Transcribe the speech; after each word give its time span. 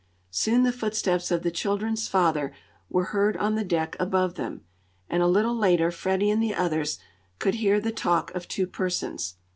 Soon 0.31 0.63
the 0.63 0.71
footsteps 0.71 1.29
of 1.29 1.43
the 1.43 1.51
children's 1.51 2.07
father 2.07 2.51
were 2.89 3.03
heard 3.13 3.37
on 3.37 3.53
the 3.53 3.63
deck 3.63 3.95
above 3.99 4.33
them, 4.33 4.65
and, 5.07 5.21
a 5.21 5.27
little 5.27 5.55
later 5.55 5.91
Freddie 5.91 6.31
and 6.31 6.41
the 6.41 6.55
others 6.55 6.97
could 7.37 7.53
hear 7.61 7.79
the 7.79 7.91
talk 7.91 8.33
of 8.33 8.47
two 8.47 8.65
persons. 8.65 9.35